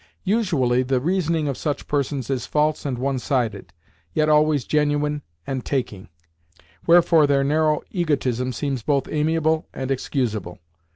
Usually 0.25 0.81
the 0.81 0.99
reasoning 0.99 1.47
of 1.47 1.55
such 1.59 1.87
persons 1.87 2.31
is 2.31 2.47
false 2.47 2.87
and 2.87 2.97
one 2.97 3.19
sided, 3.19 3.71
yet 4.15 4.29
always 4.29 4.63
genuine 4.65 5.21
and 5.45 5.63
taking; 5.63 6.09
wherefore 6.87 7.27
their 7.27 7.43
narrow 7.43 7.83
egotism 7.91 8.51
seems 8.51 8.81
both 8.81 9.07
amiable 9.07 9.67
and 9.75 9.91
excusable. 9.91 10.57